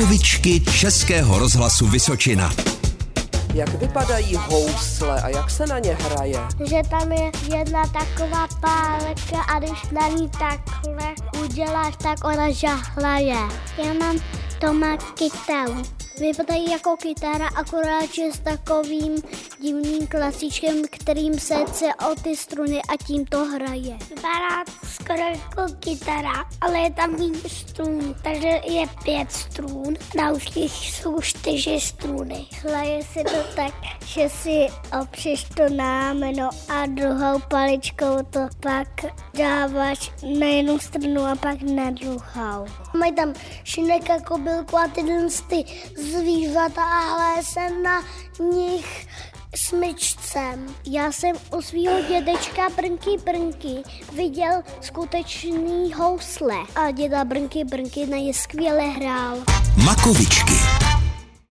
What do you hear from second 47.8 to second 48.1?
na